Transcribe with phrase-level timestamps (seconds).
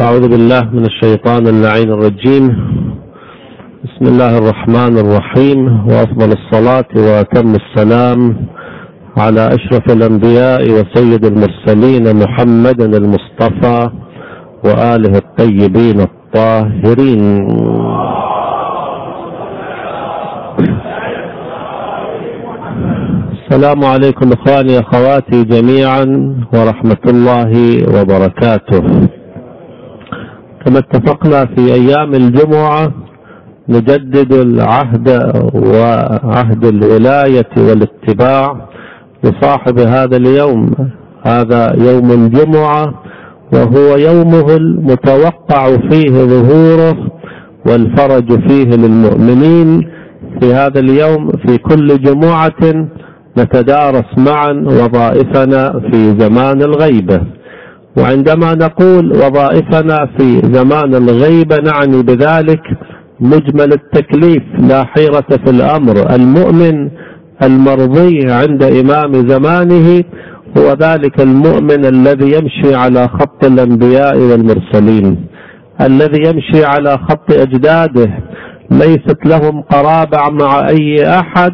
[0.00, 2.44] أعوذ بالله من الشيطان اللعين الرجيم.
[3.84, 5.88] بسم الله الرحمن الرحيم.
[5.88, 8.36] وأفضل الصلاة وأتم السلام
[9.16, 13.90] على أشرف الأنبياء وسيد المرسلين محمد المصطفى
[14.64, 17.22] وآله الطيبين الطاهرين.
[23.32, 26.04] السلام عليكم إخواني أخواتي جميعا
[26.54, 27.52] ورحمة الله
[27.94, 29.08] وبركاته.
[30.66, 32.92] كما اتفقنا في أيام الجمعة
[33.68, 35.08] نجدد العهد
[35.54, 38.68] وعهد الولاية والاتباع
[39.24, 40.70] لصاحب هذا اليوم.
[41.26, 42.94] هذا يوم الجمعة
[43.52, 46.96] وهو يومه المتوقع فيه ظهوره
[47.66, 49.88] والفرج فيه للمؤمنين.
[50.40, 52.86] في هذا اليوم في كل جمعة
[53.38, 57.20] نتدارس معا وظائفنا في زمان الغيبة.
[57.98, 62.60] وعندما نقول وظائفنا في زمان الغيبة نعني بذلك
[63.20, 66.14] مجمل التكليف لا حيرة في الأمر.
[66.14, 66.90] المؤمن
[67.42, 70.04] المرضي عند إمام زمانه
[70.58, 75.26] هو ذلك المؤمن الذي يمشي على خط الأنبياء والمرسلين
[75.80, 78.10] الذي يمشي على خط أجداده.
[78.70, 81.52] ليست لهم قرابة مع أي أحد.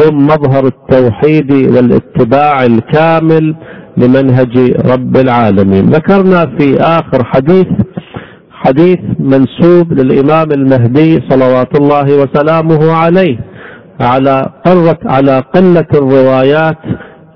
[0.00, 3.56] هم مظهر التوحيد والاتباع الكامل.
[3.98, 4.54] لمنهج
[4.92, 5.84] رب العالمين.
[5.90, 7.66] ذكرنا في آخر حديث
[8.52, 13.38] حديث منسوب للإمام المهدي صلوات الله وسلامه عليه
[14.00, 16.78] على قلة على قلة الروايات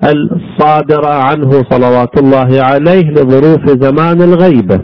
[0.03, 4.79] الصادرة عنه صلوات الله عليه لظروف زمان الغيبة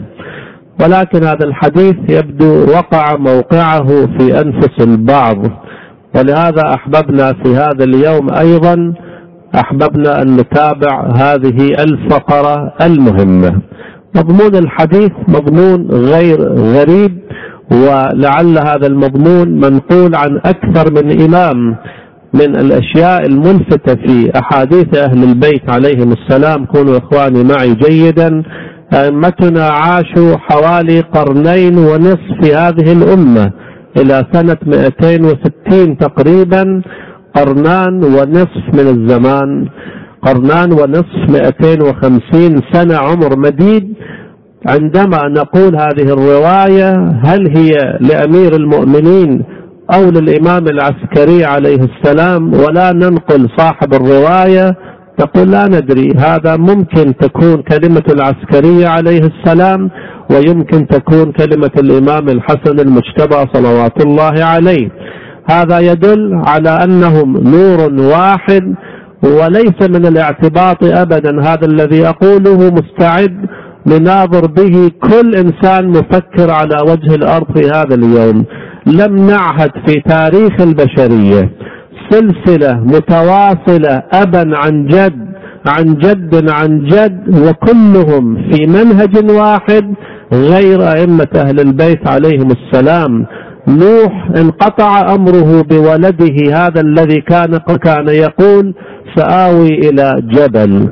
[0.82, 3.86] ولكن هذا الحديث يبدو وقع موقعه
[4.18, 5.36] في أنفس البعض.
[6.16, 8.94] ولهذا أحببنا في هذا اليوم أيضا
[9.54, 13.60] أحببنا أن نتابع هذه الفقرة المهمة.
[14.16, 17.18] مضمون الحديث مضمون غير غريب
[17.72, 21.76] ولعل هذا المضمون منقول عن أكثر من إمام
[22.34, 26.64] من الأشياء الملفتة في أحاديث أهل البيت عليهم السلام.
[26.64, 28.42] كونوا إخواني معي جيدا.
[28.94, 33.52] أئمتنا عاشوا حوالي قرنين ونصف في هذه الأمة
[33.96, 36.82] إلى سنة 260 تقريبا.
[37.36, 39.68] قرنان ونصف من الزمان.
[40.22, 43.94] قرنان ونصف 250 سنة عمر مديد.
[44.66, 47.70] عندما نقول هذه الرواية هل هي
[48.00, 49.44] لأمير المؤمنين
[49.94, 54.76] أو للإمام العسكري عليه السلام؟ ولا ننقل صاحب الرواية.
[55.18, 56.08] تقول لا ندري.
[56.16, 59.90] هذا ممكن تكون كلمة العسكري عليه السلام
[60.30, 64.90] ويمكن تكون كلمة الإمام الحسن المجتبى صلوات الله عليه.
[65.50, 68.74] هذا يدل على أنهم نور واحد
[69.24, 71.42] وليس من الاعتباط أبدا.
[71.42, 73.36] هذا الذي أقوله مستعد
[73.86, 78.44] لناظر به كل إنسان مفكر على وجه الأرض في هذا اليوم.
[78.86, 81.50] لم نعهد في تاريخ البشرية
[82.10, 85.30] سلسلة متواصلة أبا عن جد
[85.66, 89.94] عن جد عن جد وكلهم في منهج واحد
[90.32, 93.26] غير أئمة أهل البيت عليهم السلام.
[93.68, 98.74] نوح انقطع أمره بولده هذا الذي كان كان يقول
[99.16, 100.88] سآوي إلى جبل.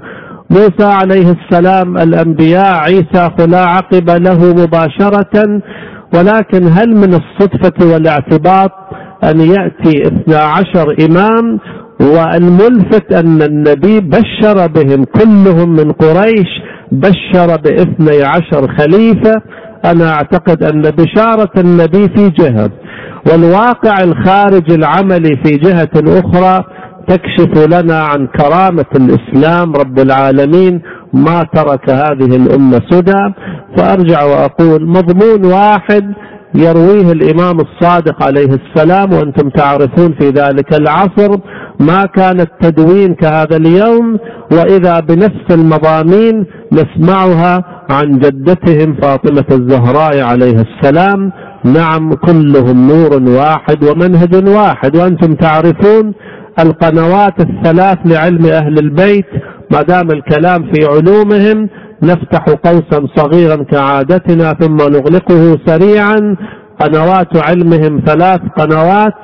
[0.50, 5.60] موسى عليه السلام الأنبياء عيسى فلا عقب له مباشرة
[6.14, 8.70] ولكن هل من الصدفة والاعتباط
[9.24, 11.58] أن يأتي اثنا عشر إمام؟
[12.00, 16.48] والملفت أن النبي بشر بهم كلهم من قريش
[16.92, 19.34] بشر باثني عشر خليفة
[19.84, 22.70] أنا أعتقد أن بشارة النبي في جهة
[23.32, 26.64] والواقع الخارج العملي في جهة أخرى
[27.08, 33.34] تكشف لنا عن كرامة الإسلام رب العالمين ما ترك هذه الأمة سدى.
[33.76, 36.12] فأرجع وأقول مضمون واحد
[36.54, 41.36] يرويه الإمام الصادق عليه السلام وأنتم تعرفون في ذلك العصر
[41.80, 44.18] ما كان التدوين كهذا اليوم
[44.52, 51.32] وإذا بنفس المضامين نسمعها عن جدتهم فاطمة الزهراء عليه السلام
[51.64, 56.12] نعم كلهم نور واحد ومنهج واحد وأنتم تعرفون
[56.58, 59.26] القنوات الثلاث لعلم أهل البيت
[59.72, 61.68] ما دام الكلام في علومهم
[62.02, 66.36] نفتح قوسا صغيرا كعادتنا ثم نغلقه سريعا.
[66.80, 69.14] قنوات علمهم ثلاث قنوات.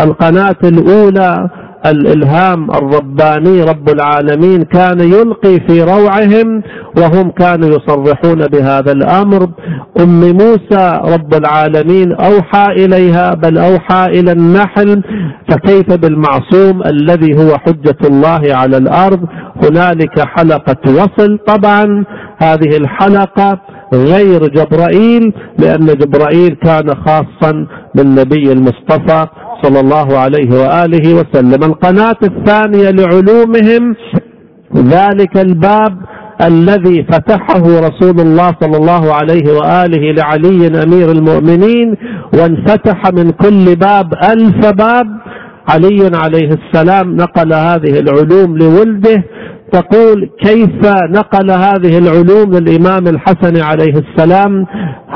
[0.00, 1.48] القناة الأولى
[1.90, 6.62] الإلهام الرباني رب العالمين كان يلقي في روعهم
[6.98, 9.48] وهم كانوا يصرحون بهذا الأمر.
[10.00, 15.02] أم موسى رب العالمين أوحى إليها بل أوحى إلى النحل
[15.48, 19.20] فكيف بالمعصوم الذي هو حجة الله على الأرض؟
[19.64, 21.38] هنالك حلقة وصل.
[21.46, 22.04] طبعا
[22.38, 23.60] هذه الحلقة
[23.94, 29.26] غير جبرائيل لأن جبرائيل كان خاصا بالنبي المصطفى
[29.62, 31.64] صلى الله عليه وآله وسلم.
[31.64, 33.96] القناة الثانية لعلومهم
[34.76, 35.98] ذلك الباب
[36.42, 41.96] الذي فتحه رسول الله صلى الله عليه وآله لعلي أمير المؤمنين
[42.34, 45.06] وانفتح من كل باب ألف باب.
[45.68, 49.24] علي عليه السلام نقل هذه العلوم لولده.
[49.72, 50.80] تقول كيف
[51.10, 54.66] نقل هذه العلوم للإمام الحسن عليه السلام؟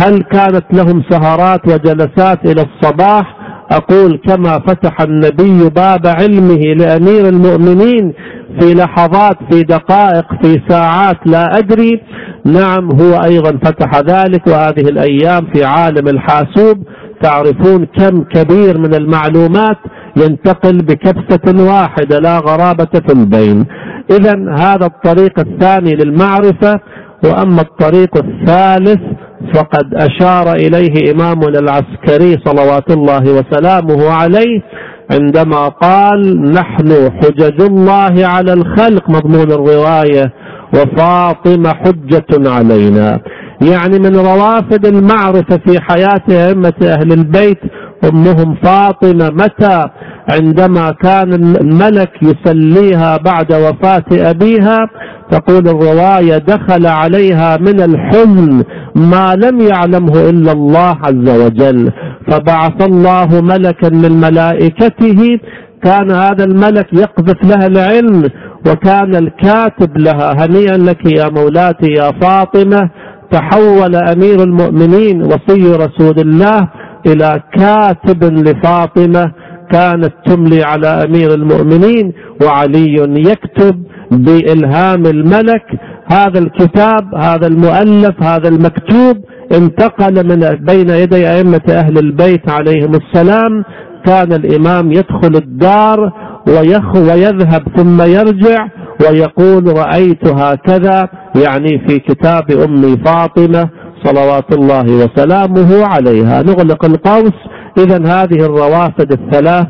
[0.00, 3.39] هل كانت لهم سهرات وجلسات إلى الصباح؟
[3.70, 8.12] أقول كما فتح النبي باب علمه لأمير المؤمنين
[8.60, 12.00] في لحظات في دقائق في ساعات لا أدري.
[12.44, 16.78] نعم هو أيضا فتح ذلك وهذه الأيام في عالم الحاسوب.
[17.22, 19.76] تعرفون كم كبير من المعلومات
[20.16, 23.66] ينتقل بكبسة واحدة لا غرابة في البين.
[24.10, 26.80] إذا هذا الطريق الثاني للمعرفة
[27.24, 29.00] وأما الطريق الثالث
[29.54, 34.62] فقد أشار إليه إمامنا العسكري صلوات الله وسلامه عليه
[35.10, 40.32] عندما قال نحن حجج الله على الخلق مضمون الرواية
[40.74, 43.20] وفاطمة حجة علينا.
[43.62, 47.58] يعني من روافد المعرفة في حياة أئمة أهل البيت
[48.04, 49.88] أمهم فاطمة متى
[50.32, 54.78] عندما كان الملك يسليها بعد وفاة أبيها؟
[55.30, 58.64] تقول الرواية دخل عليها من الحزن
[58.94, 61.92] ما لم يعلمه إلا الله عز وجل.
[62.30, 65.38] فبعث الله ملكا من ملائكته.
[65.84, 68.28] كان هذا الملك يقذف لها العلم
[68.66, 72.90] وكان الكاتب لها هنيئا لك يا مولاتي يا فاطمة.
[73.32, 76.68] تحول أمير المؤمنين وصي رسول الله.
[77.06, 79.32] إلى كاتب لفاطمة
[79.72, 82.12] كانت تملي على أمير المؤمنين
[82.44, 82.94] وعلي
[83.30, 85.62] يكتب بإلهام الملك.
[86.12, 89.16] هذا الكتاب هذا المؤلف هذا المكتوب
[89.52, 93.64] انتقل من بين يدي أئمة أهل البيت عليهم السلام.
[94.06, 96.12] كان الإمام يدخل الدار
[96.96, 98.68] ويذهب ثم يرجع
[99.00, 103.68] ويقول رأيت هكذا يعني في كتاب أمي فاطمة
[104.04, 106.42] صلوات الله وسلامه عليها.
[106.42, 107.32] نغلق القوس.
[107.78, 109.66] إذا هذه الروافد الثلاث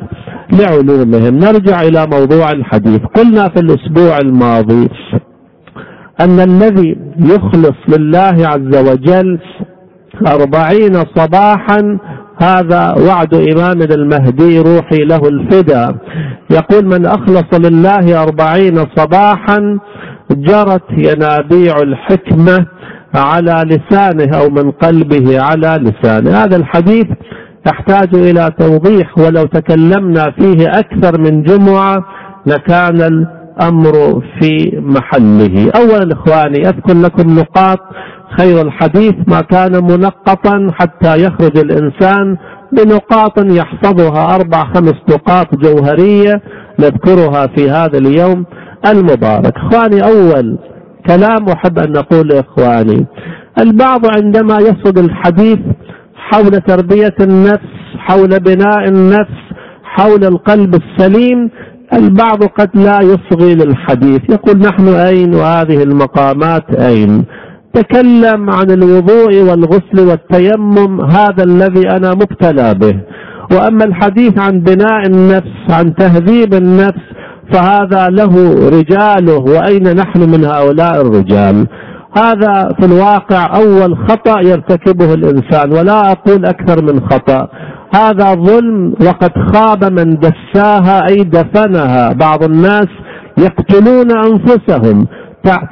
[0.52, 1.38] لعلومهم.
[1.38, 3.00] نرجع إلى موضوع الحديث.
[3.16, 4.88] قلنا في الأسبوع الماضي
[6.20, 9.38] أن الذي يخلص لله عز وجل
[10.26, 11.98] أربعين صباحا
[12.42, 15.94] هذا وعد إمامنا المهدي روحي له الفدا.
[16.50, 19.78] يقول من أخلص لله أربعين صباحا
[20.30, 22.66] جرت ينابيع الحكمة
[23.14, 26.30] على لسانه أو من قلبه على لسانه.
[26.30, 27.06] هذا الحديث
[27.66, 32.04] يحتاج إلى توضيح ولو تكلمنا فيه أكثر من جمعة
[32.46, 35.70] لكان الأمر في محله.
[35.76, 37.78] أولا إخواني أذكر لكم نقاط
[38.38, 42.36] خير الحديث ما كان منقطا حتى يخرج الإنسان
[42.72, 46.42] بنقاط يحفظها أربع خمس نقاط جوهرية
[46.78, 48.44] نذكرها في هذا اليوم
[48.86, 49.56] المبارك.
[49.56, 50.58] إخواني أول
[51.06, 53.06] كلام أحب أن نقول لإخواني.
[53.58, 55.58] البعض عندما يصد الحديث
[56.14, 59.40] حول تربية النفس حول بناء النفس
[59.84, 61.50] حول القلب السليم
[61.92, 64.20] البعض قد لا يصغي للحديث.
[64.30, 67.24] يقول نحن أين وهذه المقامات؟ أين؟
[67.74, 73.00] تكلم عن الوضوء والغسل والتيمم هذا الذي أنا مبتلى به.
[73.52, 77.09] وأما الحديث عن بناء النفس عن تهذيب النفس
[77.52, 81.66] فهذا له رجاله وأين نحن من هؤلاء الرجال؟
[82.16, 87.48] هذا في الواقع أول خطأ يرتكبه الإنسان ولا أقول أكثر من خطأ.
[87.94, 92.12] هذا ظلم وقد خاب من دساها أي دفنها.
[92.12, 92.88] بعض الناس
[93.38, 95.06] يقتلون أنفسهم.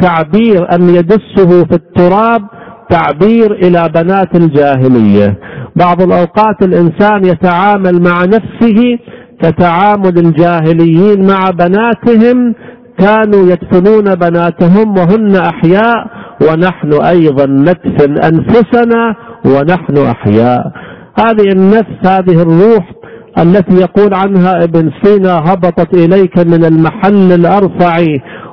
[0.01, 2.43] تعبير أن يدسه في التراب
[2.91, 5.39] تعبير إلى بنات الجاهلية.
[5.77, 8.99] بعض الأوقات الإنسان يتعامل مع نفسه
[9.43, 12.55] كتعامل الجاهليين مع بناتهم
[12.99, 16.07] كانوا يدفنون بناتهم وهن أحياء
[16.43, 19.15] ونحن أيضا ندفن أنفسنا
[19.47, 20.73] ونحن أحياء.
[21.21, 22.93] هذه النفس هذه الروح
[23.39, 28.05] التي يقول عنها ابن سينا هبطت إليك من المحل الأرفع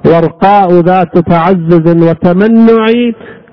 [0.05, 2.85] ورقاء ذات تعزز وتمنع.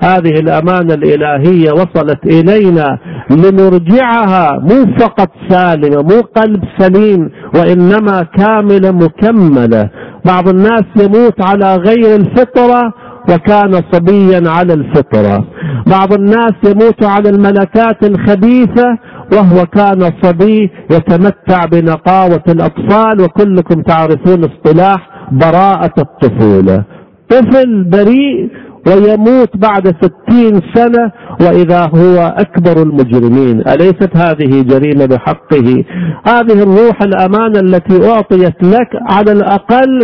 [0.05, 2.99] هذه الأمانة الإلهية وصلت إلينا
[3.31, 9.91] لنرجعها مو فقط سالمة مو قلب سليم وإنما كاملة مكملة.
[10.25, 12.93] بعض الناس يموت على غير الفطرة
[13.31, 15.45] وكان صبيا على الفطرة.
[15.87, 18.99] بعض الناس يموت على الملكات الخبيثة
[19.33, 26.85] وهو كان صبي يتمتع بنقاوة الأطفال وكلكم تعرفون اصطلاح براءة الطفولة.
[27.31, 28.51] طفل بريء
[28.87, 33.61] ويموت بعد ستين سنة وإذا هو أكبر المجرمين.
[33.69, 35.85] أليست هذه جريمة بحقه؟
[36.27, 40.01] هذه الروح الأمانة التي أعطيت لك على الأقل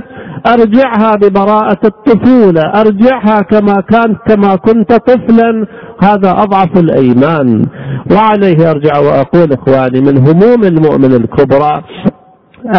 [0.46, 2.60] أرجعها ببراءة الطفولة.
[2.60, 5.66] أرجعها كما كان كما كنت طفلا.
[6.02, 7.66] هذا أضعف الأيمان.
[8.12, 11.82] وعليه أرجع وأقول إخواني من هموم المؤمن الكبرى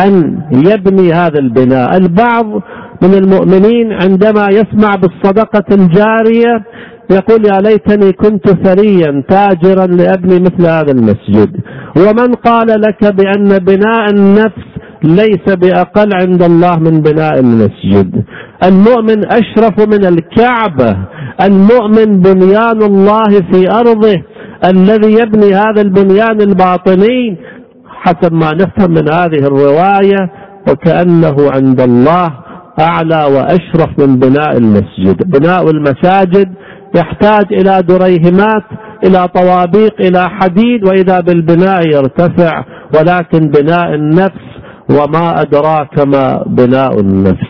[0.05, 1.97] أن يبني هذا البناء.
[1.97, 2.61] البعض
[3.03, 6.63] من المؤمنين عندما يسمع بالصدقة الجارية
[7.11, 11.49] يقول يا ليتني كنت ثريا تاجرا لأبني مثل هذا المسجد.
[11.97, 14.69] ومن قال لك بأن بناء النفس
[15.03, 18.23] ليس بأقل عند الله من بناء المسجد.
[18.63, 20.97] المؤمن أشرف من الكعبة.
[21.41, 24.21] المؤمن بنيان الله في أرضه.
[24.65, 27.37] الذي يبني هذا البنيان الباطني.
[27.85, 30.31] حسب ما نفهم من هذه الرواية
[30.69, 32.48] وكأنه عند الله
[32.79, 35.31] أعلى وأشرف من بناء المسجد.
[35.39, 36.53] بناء المساجد
[36.95, 38.63] يحتاج إلى دريهمات
[39.05, 44.49] إلى طوابيق إلى حديد وإذا بالبناء يرتفع ولكن بناء النفس
[44.89, 47.49] وما أدراك ما بناء النفس.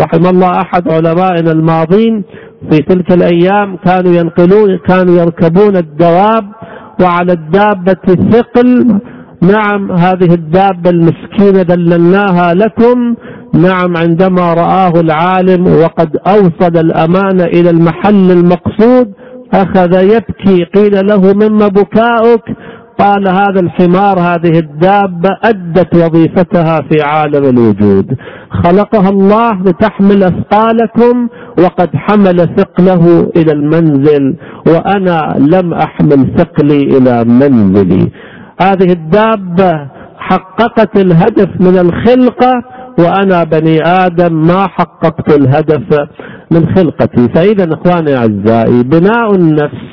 [0.00, 2.22] رحم الله أحد علمائنا الماضين
[2.70, 6.44] في تلك الأيام كانوا ينقلون كانوا يركبون الدواب
[7.02, 8.98] وعلى الدابة ثقل
[9.42, 13.14] نعم هذه الدابة المسكينة دللناها لكم.
[13.54, 19.12] نعم عندما رآه العالم وقد أوصل الأمانة إلى المحل المقصود
[19.54, 22.42] أخذ يبكي قيل له مما بكاؤك؟
[22.98, 28.06] قال هذا الحمار هذه الدابة أدت وظيفتها في عالم الوجود.
[28.64, 31.28] خلقها الله لتحمل أثقالكم
[31.58, 38.10] وقد حمل ثقله إلى المنزل وأنا لم أحمل ثقلي إلى منزلي.
[38.62, 39.88] هذه الدابة
[40.18, 42.62] حققت الهدف من الخلقة
[42.98, 46.08] وأنا بني آدم ما حققت الهدف
[46.52, 47.28] من خلقتي.
[47.34, 49.86] فإذا إخواني أعزائي بناء النفس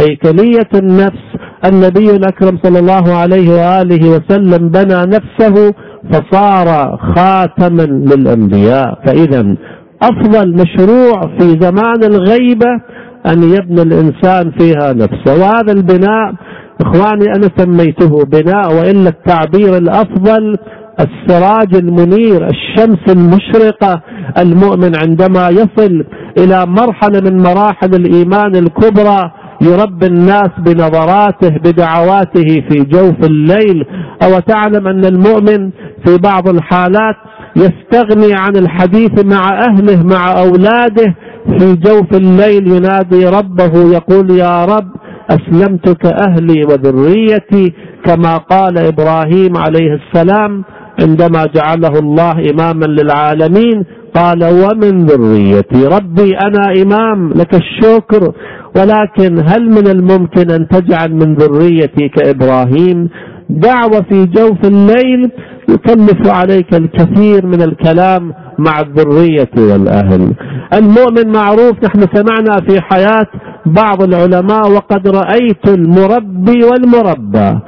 [0.00, 1.24] هيكلية النفس
[1.64, 5.74] النبي الأكرم صلى الله عليه وآله وسلم بنى نفسه
[6.12, 8.98] فصار خاتما للأنبياء.
[9.06, 9.56] فإذا
[10.02, 12.80] أفضل مشروع في زمان الغيبة
[13.26, 15.40] أن يبني الإنسان فيها نفسه.
[15.40, 16.32] وهذا البناء
[16.80, 20.56] إخواني أنا سميته بناء وإلا التعبير الأفضل
[21.00, 24.02] السراج المنير الشمس المشرقة
[24.38, 26.04] المؤمن عندما يصل
[26.38, 29.30] إلى مرحلة من مراحل الإيمان الكبرى
[29.62, 33.84] يربي الناس بنظراته بدعواته في جوف الليل.
[34.22, 35.70] أو تعلم أن المؤمن
[36.06, 37.16] في بعض الحالات
[37.56, 41.14] يستغني عن الحديث مع أهله مع أولاده
[41.58, 44.88] في جوف الليل ينادي ربه يقول يا رب
[45.30, 47.72] أسلمتك أهلي وذريتي
[48.04, 50.64] كما قال إبراهيم عليه السلام
[51.02, 53.84] عندما جعله الله إماما للعالمين
[54.14, 58.32] قال ومن ذريتي ربي أنا إمام لك الشكر
[58.76, 63.08] ولكن هل من الممكن أن تجعل من ذريتي كإبراهيم
[63.50, 65.30] دعوة في جوف الليل
[65.68, 70.32] يكلف عليك الكثير من الكلام مع الذرية والأهل؟
[70.74, 73.26] المؤمن معروف نحن سمعنا في حياة
[73.66, 77.58] بعض العلماء وقد رأيت المربي والمربى.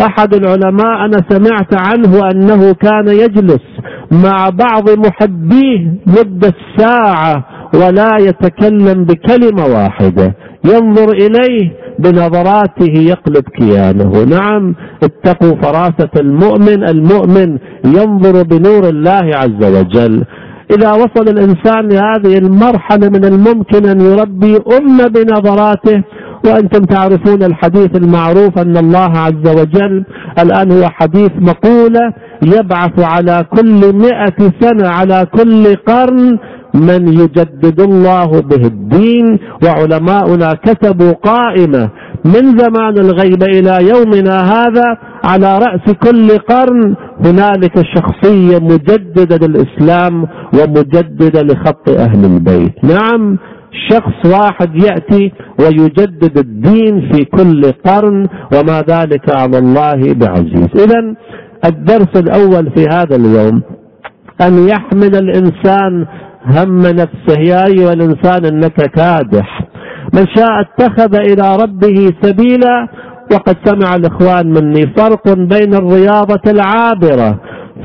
[0.00, 3.64] أحد العلماء أنا سمعت عنه أنه كان يجلس
[4.10, 7.44] مع بعض محبيه مدة ساعة
[7.74, 10.34] ولا يتكلم بكلمة واحدة.
[10.64, 14.24] ينظر إليه بنظراته يقلب كيانه.
[14.24, 16.88] نعم اتقوا فراسة المؤمن.
[16.88, 20.24] المؤمن ينظر بنور الله عز وجل.
[20.72, 26.04] إذا وصل الإنسان لهذه المرحلة من الممكن أن يربي أمة بنظراته
[26.46, 30.04] وأنتم تعرفون الحديث المعروف أن الله عز وجل
[30.38, 32.12] الآن هو حديث مقولة
[32.42, 36.38] يبعث على كل مئة سنة على كل قرن
[36.74, 41.90] من يجدد الله به الدين وعلماؤنا كتبوا قائمة
[42.24, 51.42] من زمان الغيبة إلى يومنا هذا على رأس كل قرن هنالك شخصية مجددة للإسلام ومجددة
[51.42, 52.84] لخط أهل البيت.
[52.84, 53.38] نعم
[53.90, 60.68] شخص واحد يأتي ويجدد الدين في كل قرن وما ذلك على الله بعزيز.
[60.74, 61.14] إذا
[61.64, 63.62] الدرس الأول في هذا اليوم
[64.40, 66.06] أن يحمل الإنسان
[66.46, 67.40] هم نفسه.
[67.40, 69.68] يا أيها الإنسان إنك كادح.
[70.14, 72.88] من شاء اتخذ إلى ربه سبيلا
[73.32, 77.40] وقد سمع الإخوان مني فرق بين الرياضة العابرة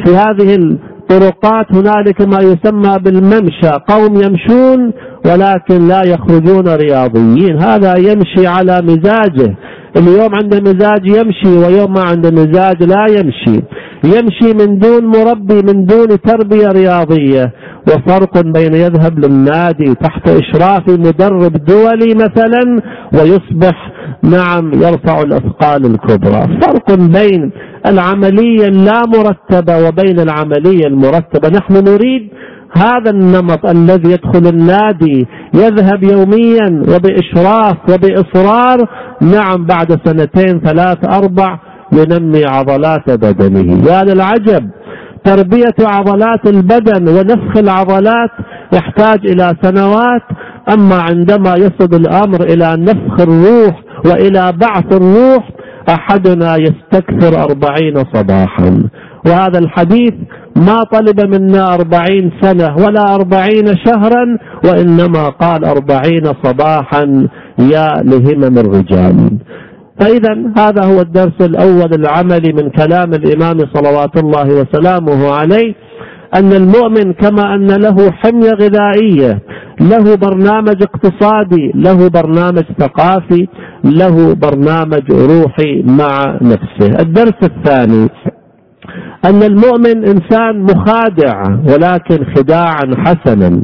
[0.06, 1.66] في هذه الطرقات.
[1.72, 4.94] هنالك ما يسمى بالممشى قوم يمشون
[5.25, 7.62] ولكن لا يخرجون رياضيين.
[7.62, 9.56] هذا يمشي على مزاجه.
[9.98, 13.62] اليوم عنده مزاج يمشي ويوم ما عنده مزاج لا يمشي.
[14.04, 17.54] يمشي من دون مربي من دون تربية رياضية.
[17.88, 22.82] وفرق بين يذهب للنادي تحت إشراف مدرب دولي مثلا
[23.13, 23.92] ويصبح
[24.24, 26.60] نعم يرفع الأثقال الكبرى.
[26.62, 27.51] فرق بين
[27.86, 31.50] العملية اللا مرتبة وبين العملية المرتبة.
[31.50, 32.30] نحن نريد
[32.75, 38.77] هذا النمط الذي يدخل النادي يذهب يوميا وبإشراف وبإصرار.
[39.21, 41.59] نعم بعد سنتين ثلاث أربع
[41.93, 43.91] ينمي عضلات بدنه.
[43.91, 44.69] يا للعجب
[45.24, 48.31] تربية عضلات البدن ونفخ العضلات
[48.74, 50.21] يحتاج إلى سنوات.
[50.74, 55.50] أما عندما يصل الأمر إلى نفخ الروح وإلى بعث الروح
[55.89, 58.89] أحدنا يستكثر أربعين صباحا.
[59.25, 60.13] وهذا الحديث
[60.56, 67.27] ما طلب منا أربعين سنة ولا أربعين شهرا وإنما قال أربعين صباحا
[67.60, 69.38] يا لهمم الرجال.
[70.00, 75.74] فإذا هذا هو الدرس الأول العملي من كلام الإمام صلوات الله وسلامه عليه.
[76.39, 79.41] أن المؤمن كما أن له حمية غذائية
[79.82, 83.48] له برنامج اقتصادي له برنامج ثقافي
[83.84, 87.00] له برنامج روحي مع نفسه.
[87.00, 88.10] الدرس الثاني
[89.25, 93.62] أن المؤمن إنسان مخادع ولكن خداعا حسنا.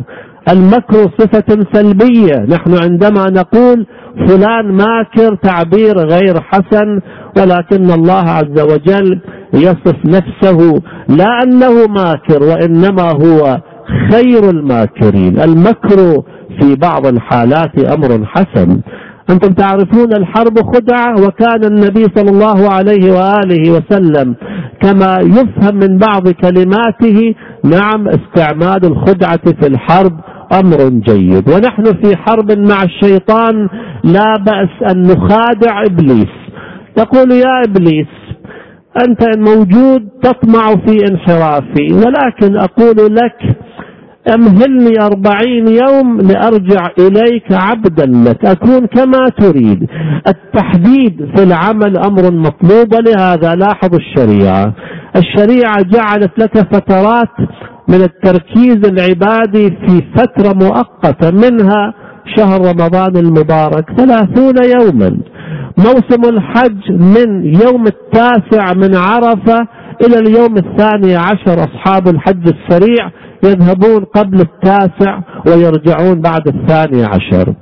[0.49, 2.45] المكر صفة سلبية.
[2.49, 3.85] نحن عندما نقول
[4.27, 6.99] فلان ماكر تعبير غير حسن
[7.37, 9.19] ولكن الله عز وجل
[9.53, 13.61] يصف نفسه لا أنه ماكر وإنما هو
[14.11, 15.39] خير الماكرين.
[15.39, 16.23] المكر
[16.59, 18.81] في بعض الحالات أمر حسن.
[19.29, 24.35] أنتم تعرفون الحرب خدعة وكان النبي صلى الله عليه وآله وسلم
[24.81, 30.19] كما يفهم من بعض كلماته نعم استعمال الخدعة في الحرب
[30.53, 31.49] أمر جيد.
[31.49, 33.67] ونحن في حرب مع الشيطان
[34.03, 36.42] لا بأس أن نخادع إبليس.
[36.97, 38.07] يقول يا إبليس
[39.07, 43.55] أنت موجود تطمع في انحرافي ولكن أقول لك
[44.35, 49.87] أمهلني أربعين يوم لأرجع إليك عبدا لك أكون كما تريد.
[50.27, 54.73] التحديد في العمل أمر مطلوب لهذا لاحظ الشريعة.
[55.15, 57.49] الشريعة جعلت لك فترات
[57.87, 61.93] من التركيز العبادي في فترة مؤقتة منها
[62.37, 65.17] شهر رمضان المبارك ثلاثون يوما.
[65.77, 69.67] موسم الحج من يوم التاسع من عرفة
[70.05, 73.11] إلى اليوم الثاني عشر أصحاب الحج السريع
[73.43, 77.53] يذهبون قبل التاسع ويرجعون بعد الثاني عشر.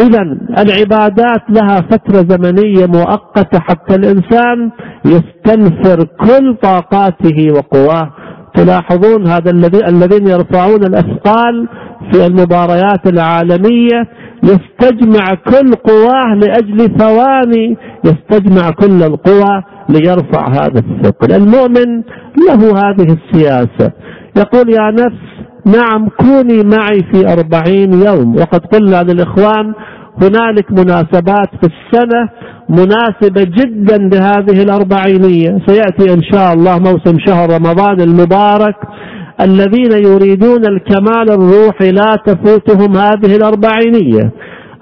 [0.00, 0.22] إذا
[0.58, 4.70] العبادات لها فترة زمنية مؤقتة حتى الإنسان
[5.04, 8.12] يستنفر كل طاقاته وقواه.
[8.54, 11.68] تلاحظون هذا الذي الذين يرفعون الأثقال
[12.12, 14.08] في المباريات العالمية
[14.42, 21.32] يستجمع كل قواه لأجل ثواني يستجمع كل القوى ليرفع هذا الثقل.
[21.32, 22.02] المؤمن
[22.48, 23.92] له هذه السياسة.
[24.36, 25.26] يقول يا نفس
[25.78, 28.36] نعم كوني معي في أربعين يوم.
[28.36, 29.74] وقد قلنا للإخوان
[30.22, 32.28] هنالك مناسبات في السنة
[32.68, 35.58] مناسبة جدا لهذه الأربعينية.
[35.66, 38.76] سيأتي إن شاء الله موسم شهر رمضان المبارك.
[39.40, 44.32] الذين يريدون الكمال الروحي لا تفوتهم هذه الأربعينية.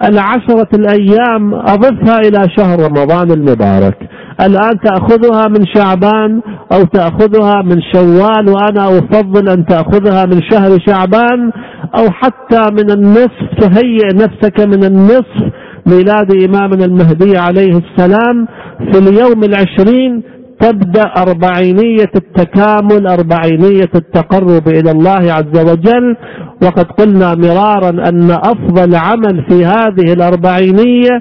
[0.05, 3.97] العشرة الأيام أضفها إلى شهر رمضان المبارك.
[4.41, 6.41] الآن تأخذها من شعبان
[6.73, 11.51] أو تأخذها من شوال وأنا أفضل أن تأخذها من شهر شعبان
[11.99, 15.53] أو حتى من النصف تهيئ نفسك من النصف
[15.87, 18.47] ميلاد إمامنا المهدي عليه السلام
[18.93, 20.23] في اليوم العشرين
[20.65, 26.17] تبدأ أربعينية التكامل أربعينية التقرب إلى الله عز وجل.
[26.63, 31.15] وقد قلنا مرارا أن أفضل عمل في هذه الأربعينية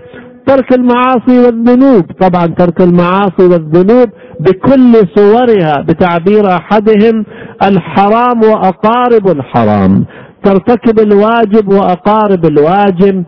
[0.47, 2.03] ترك المعاصي والذنوب.
[2.21, 7.25] طبعا ترك المعاصي والذنوب بكل صورها بتعبير أحدهم
[7.63, 10.05] الحرام وأقارب الحرام.
[10.43, 13.23] ترتكب الواجب وأقارب الواجب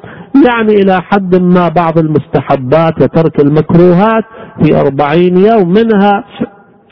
[0.47, 4.23] يعني إلى حد ما بعض المستحبات وترك المكروهات.
[4.63, 6.24] في أربعين يوم منها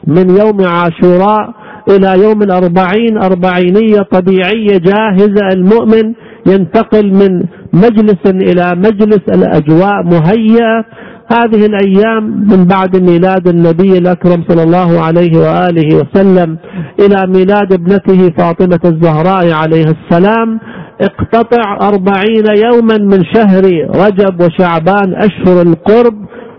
[0.07, 1.53] من يوم عاشوراء
[1.89, 6.13] إلى يوم الأربعين أربعينية طبيعية جاهزة المؤمن
[6.47, 10.85] ينتقل من مجلس إلى مجلس الأجواء مهيئة.
[11.31, 16.57] هذه الأيام من بعد ميلاد النبي الأكرم صلى الله عليه وآله وسلم
[16.99, 20.59] إلى ميلاد ابنته فاطمة الزهراء عليه السلام.
[21.01, 23.63] اقتطع أربعين يوما من شهر
[24.05, 26.15] رجب وشعبان أشهر القرب.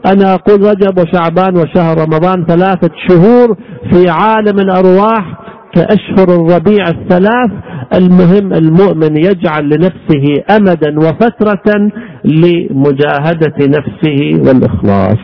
[0.06, 3.56] أنا أقول رجب وشعبان وشهر رمضان ثلاثة شهور
[3.92, 5.38] في عالم الأرواح
[5.74, 7.50] كأشهر الربيع الثلاث.
[7.94, 11.90] المهم المؤمن يجعل لنفسه أمدا وفترة
[12.24, 15.18] لمجاهدة نفسه والإخلاص.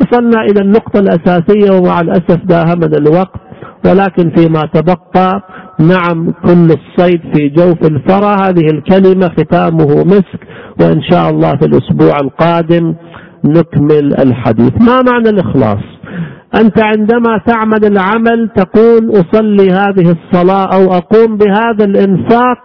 [0.00, 3.40] وصلنا إلى النقطة الأساسية ومع الأسف داهمنا الوقت
[3.86, 5.42] ولكن فيما تبقى
[5.80, 10.40] نعم كل الصيد في جوف الفرى هذه الكلمة ختامه مسك
[10.80, 12.94] وإن شاء الله في الأسبوع القادم
[13.44, 14.72] نكمل الحديث.
[14.80, 15.82] ما معنى الإخلاص؟
[16.60, 22.58] أنت عندما تعمل العمل تقول أصلي هذه الصلاة أو أقوم بهذا الإنفاق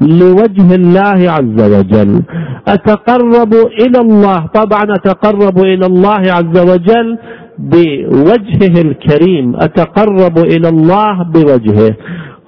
[0.00, 2.22] لوجه الله عز وجل.
[2.68, 7.18] أتقرب إلى الله؟ طبعا أتقرب إلى الله عز وجل
[7.58, 9.56] بوجهه الكريم.
[9.56, 11.96] أتقرب إلى الله بوجهه.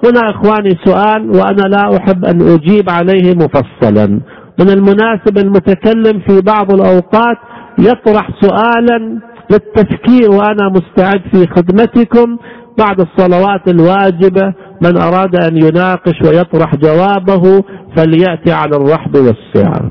[0.04, 4.20] هنا إخواني سؤال وأنا لا أحب أن أجيب عليه مفصلا.
[4.60, 7.36] من المناسب المتكلم في بعض الأوقات
[7.78, 9.18] يطرح سؤالا
[9.50, 12.36] للتفكير وأنا مستعد في خدمتكم
[12.78, 14.54] بعد الصلوات الواجبة.
[14.82, 17.64] من أراد أن يناقش ويطرح جوابه
[17.96, 19.90] فليأتي على الرحب والسعة.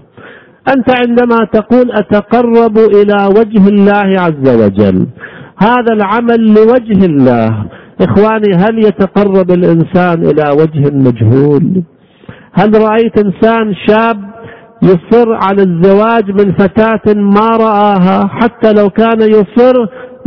[0.76, 5.08] أنت عندما تقول أتقرب إلى وجه الله عز وجل
[5.58, 7.66] هذا العمل لوجه الله.
[8.02, 11.84] إخواني هل يتقرب الإنسان إلى وجه مجهول؟
[12.54, 14.31] هل رأيت إنسان شاب
[14.84, 19.74] يصر على الزواج من فتاة ما رآها حتى لو كان يصر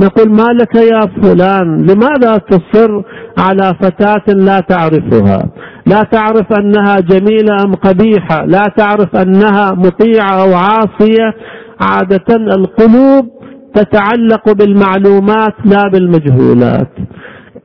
[0.00, 3.02] نقول ما لك يا فلان؟ لماذا تصر
[3.38, 5.50] على فتاة لا تعرفها؟
[5.86, 11.34] لا تعرف أنها جميلة أم قبيحة لا تعرف أنها مطيعة أو عاصية.
[11.80, 13.28] عادة القلوب
[13.74, 16.90] تتعلق بالمعلومات لا بالمجهولات.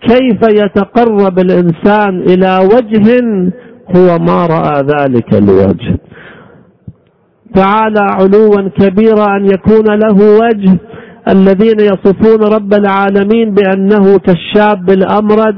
[0.02, 3.22] كيف يتقرب الإنسان إلى وجه
[3.96, 5.98] هو ما رأى ذلك الوجه
[7.56, 10.78] تعالى علوا كبيرا أن يكون له وجه.
[11.30, 15.56] الذين يصفون رب العالمين بأنه كالشاب الأمرد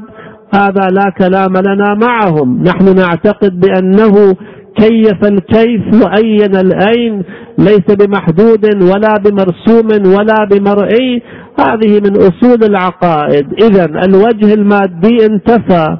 [0.56, 2.64] هذا لا كلام لنا معهم.
[2.64, 4.36] نحن نعتقد بأنه
[4.76, 7.24] كيف الكيف وأين الأين
[7.58, 11.22] ليس بمحدود ولا بمرسوم ولا بمرئي.
[11.60, 13.46] هذه من أصول العقائد.
[13.64, 15.98] إذا الوجه المادي انتفى.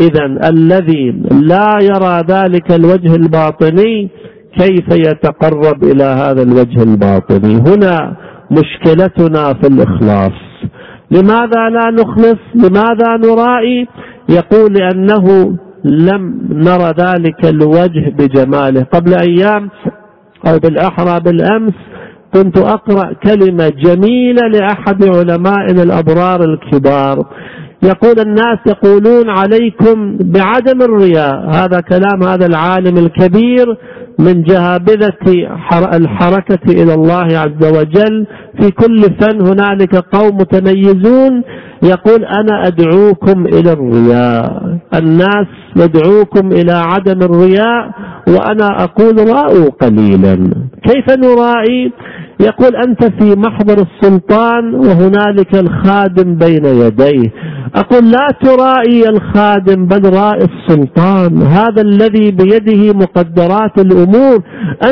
[0.00, 4.10] إذا الذي لا يرى ذلك الوجه الباطني
[4.58, 8.16] كيف يتقرب إلى هذا الوجه الباطني؟ هنا
[8.50, 10.38] مشكلتنا في الإخلاص.
[11.10, 13.88] لماذا لا نخلص؟ لماذا نرائي
[14.28, 18.82] يقول لأنه لم نرى ذلك الوجه بجماله.
[18.82, 19.70] قبل أيام
[20.46, 21.74] أو بالأحرى بالأمس
[22.34, 27.26] كنت أقرأ كلمة جميلة لأحد علمائنا الأبرار الكبار.
[27.82, 31.50] يقول الناس يقولون عليكم بعدم الرياء.
[31.50, 33.66] هذا كلام هذا العالم الكبير
[34.18, 35.12] من جهابذة
[35.94, 38.26] الحركة إلى الله عز وجل.
[38.60, 41.42] في كل فن هنالك قوم متميزون.
[41.82, 44.62] يقول أنا أدعوكم إلى الرياء.
[44.94, 45.46] الناس
[45.76, 47.90] يدعوكم إلى عدم الرياء
[48.28, 50.50] وأنا أقول رأوا قليلا.
[50.88, 51.92] كيف نرائي
[52.42, 57.30] يقول أنت في محضر السلطان وهنالك الخادم بين يديه.
[57.74, 61.42] أقول لا ترائي الخادم بل رائي السلطان.
[61.42, 64.42] هذا الذي بيده مقدرات الأمور.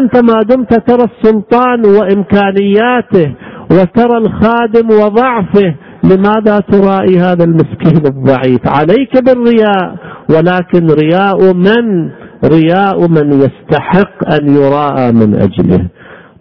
[0.00, 3.34] أنت ما دمت ترى السلطان وإمكانياته
[3.70, 5.74] وترى الخادم وضعفه.
[6.04, 9.96] لماذا ترائي هذا المسكين الضعيف؟ عليك بالرياء.
[10.30, 12.10] ولكن رياء من؟
[12.44, 15.88] رياء من يستحق أن يراءى من أجله.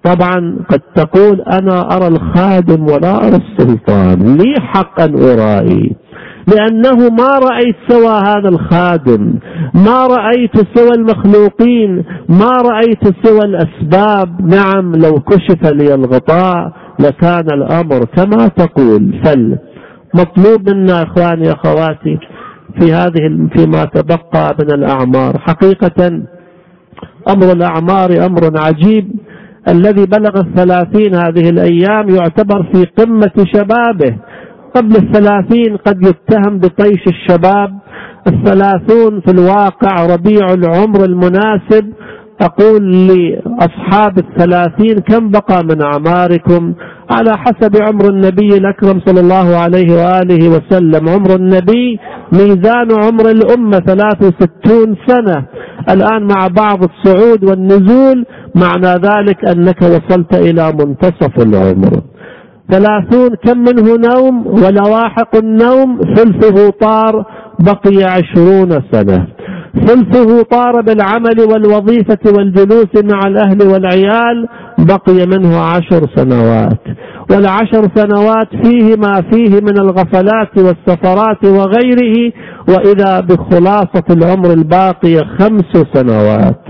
[0.03, 4.37] طبعا قد تقول أنا أرى الخادم ولا أرى السلطان.
[4.37, 5.95] لي حق أرائي.
[6.47, 9.33] لأنه ما رأيت سوى هذا الخادم.
[9.73, 12.05] ما رأيت سوى المخلوقين.
[12.29, 14.41] ما رأيت سوى الأسباب.
[14.41, 19.21] نعم لو كشف لي الغطاء لكان الأمر كما تقول.
[19.25, 19.57] فل
[20.13, 22.19] مطلوب منا إخواني أخواتي
[22.79, 25.39] في هذه فيما تبقى من الأعمار.
[25.39, 26.07] حقيقة
[27.29, 29.11] أمر الأعمار أمر عجيب.
[29.67, 34.17] الذي بلغ الثلاثين هذه الأيام يعتبر في قمة شبابه.
[34.75, 37.79] قبل الثلاثين قد يتهم بطيش الشباب.
[38.27, 41.93] الثلاثون في الواقع ربيع العمر المناسب.
[42.41, 46.73] أقول لأصحاب الثلاثين كم بقى من أعماركم؟
[47.11, 51.09] على حسب عمر النبي الأكرم صلى الله عليه وآله وسلم.
[51.09, 51.99] عمر النبي
[52.33, 55.45] ميزان عمر الأمة 63 سنة.
[55.89, 62.01] الآن مع بعض الصعود والنزول معنى ذلك أنك وصلت إلى منتصف العمر.
[62.71, 67.25] ثلاثون كم منه نوم؟ ولواحق النوم ثلثه طار
[67.59, 69.27] بقي عشرون سنة.
[69.85, 74.47] ثلثه طار بالعمل والوظيفة والجلوس مع الأهل والعيال
[74.79, 76.79] بقي منه عشر سنوات.
[77.31, 82.31] والعشر سنوات فيه ما فيه من الغفلات والسفرات وغيره
[82.69, 86.61] وإذا بخلاصة العمر الباقية خمس سنوات.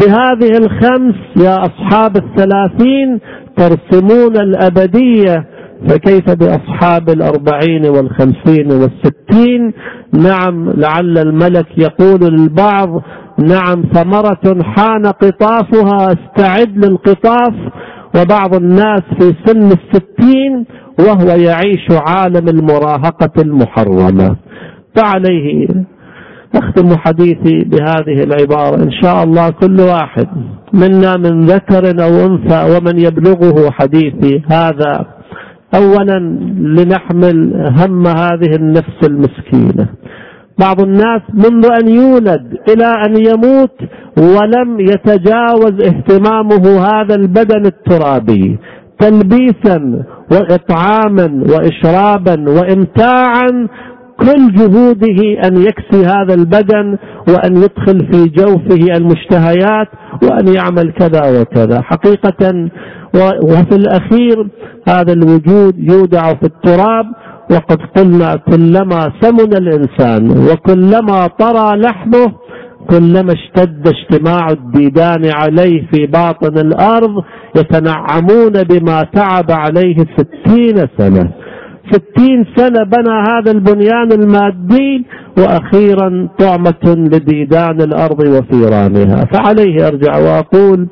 [0.00, 3.20] بهذه الخمس يا أصحاب الثلاثين
[3.56, 5.46] ترسمون الأبدية
[5.88, 9.72] فكيف بأصحاب الأربعين والخمسين والستين؟
[10.14, 12.88] نعم لعل الملك يقول للبعض
[13.38, 17.54] نعم ثمرة حان قطافها استعد للقطاف.
[18.16, 20.66] وبعض الناس في سن الستين
[21.00, 24.36] وهو يعيش عالم المراهقة المحرمة.
[24.96, 25.68] فعليه
[26.54, 28.82] أختم حديثي بهذه العبارة.
[28.82, 30.26] إن شاء الله كل واحد
[30.72, 35.06] منا من ذكر أو أنثى ومن يبلغه حديثي هذا
[35.74, 36.18] أولا
[36.58, 39.88] لنحمل هم هذه النفس المسكينة.
[40.58, 43.76] بعض الناس منذ أن يولد إلى أن يموت
[44.18, 48.58] ولم يتجاوز اهتمامه هذا البدن الترابي
[49.00, 53.68] تلبيسا وإطعاما وإشرابا وإمتاعا
[54.20, 56.98] كل جهوده أن يكسي هذا البدن
[57.28, 59.88] وأن يدخل في جوفه المشتهيات
[60.22, 61.80] وأن يعمل كذا وكذا.
[61.82, 62.68] حقيقة
[63.42, 64.48] وفي الأخير
[64.88, 67.04] هذا الوجود يودع في التراب
[67.50, 72.32] وقد قلنا كلما سمن الإنسان وكلما طرى لحمه
[72.90, 77.24] كلما اشتد اجتماع الديدان عليه في باطن الأرض
[77.56, 81.30] يتنعمون بما تعب عليه ستين سنة.
[81.90, 85.04] ستين سنة بنى هذا البنيان المادي
[85.38, 89.24] وأخيرا طعمة لديدان الأرض وفيرانها.
[89.24, 90.88] فعليه أرجع وأقول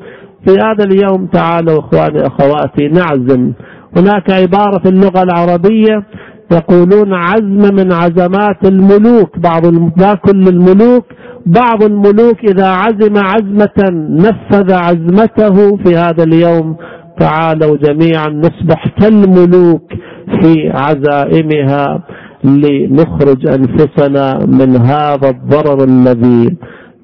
[0.46, 3.52] في هذا اليوم تعالوا إخواني أخواتي نعزم.
[3.96, 6.06] هناك عبارة في اللغة العربية
[6.52, 9.38] يقولون عزم من عزمات الملوك.
[9.38, 11.04] بعض لا كل الملوك
[11.46, 15.76] بعض الملوك إذا عزم عزمة نفذ عزمته.
[15.76, 16.76] في هذا اليوم
[17.20, 19.92] تعالوا جميعا نصبح كالملوك.
[20.40, 22.02] في عزائمها
[22.44, 26.56] لنخرج أنفسنا من هذا الضرر الذي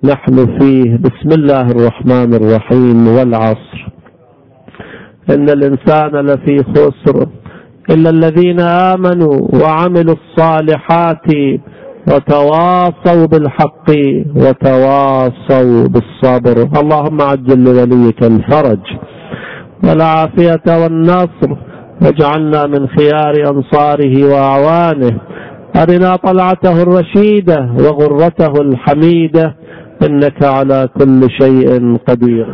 [0.04, 0.96] نحن فيه.
[0.96, 3.88] بسم الله الرحمن الرحيم والعصر.
[5.30, 7.26] إن الإنسان لفي خسر.
[7.90, 11.26] إلا الذين آمنوا وعملوا الصالحات
[12.08, 13.90] وتواصوا بالحق
[14.36, 16.56] وتواصوا بالصبر.
[16.80, 18.84] اللهم عجل لوليك الفرج
[19.84, 21.69] والعافية والنصر.
[22.02, 25.20] واجعلنا من خيار أنصاره وأعوانه.
[25.76, 29.54] أرنا طلعته الرشيدة وغرته الحميدة.
[30.08, 32.46] إنك على كل شيء قدير.